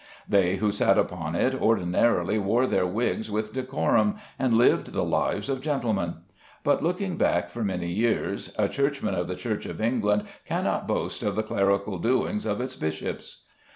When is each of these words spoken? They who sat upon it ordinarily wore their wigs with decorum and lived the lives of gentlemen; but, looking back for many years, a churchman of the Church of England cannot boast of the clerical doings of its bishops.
They 0.27 0.55
who 0.55 0.71
sat 0.71 0.97
upon 0.97 1.35
it 1.35 1.53
ordinarily 1.53 2.39
wore 2.39 2.65
their 2.65 2.87
wigs 2.87 3.29
with 3.29 3.53
decorum 3.53 4.15
and 4.39 4.55
lived 4.57 4.93
the 4.93 5.03
lives 5.03 5.47
of 5.47 5.61
gentlemen; 5.61 6.15
but, 6.63 6.81
looking 6.81 7.17
back 7.17 7.51
for 7.51 7.63
many 7.63 7.91
years, 7.91 8.51
a 8.57 8.67
churchman 8.67 9.13
of 9.13 9.27
the 9.27 9.35
Church 9.35 9.67
of 9.67 9.79
England 9.79 10.23
cannot 10.43 10.87
boast 10.87 11.21
of 11.21 11.35
the 11.35 11.43
clerical 11.43 11.99
doings 11.99 12.47
of 12.47 12.59
its 12.61 12.75
bishops. 12.75 13.45